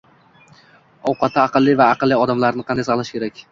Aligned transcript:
➡️Ovlatda 1.09 1.43
aqlli 1.51 1.77
va 1.83 1.89
aqlli 1.99 2.19
odamlarni 2.25 2.69
qanday 2.73 2.91
saqlash 2.91 3.15
kerak? 3.19 3.47